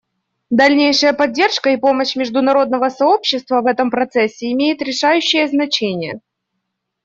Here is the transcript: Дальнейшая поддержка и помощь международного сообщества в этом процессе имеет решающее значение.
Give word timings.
Дальнейшая 0.49 1.13
поддержка 1.13 1.69
и 1.69 1.77
помощь 1.77 2.15
международного 2.15 2.89
сообщества 2.89 3.61
в 3.61 3.67
этом 3.67 3.91
процессе 3.91 4.51
имеет 4.51 4.81
решающее 4.81 5.47
значение. 5.47 6.21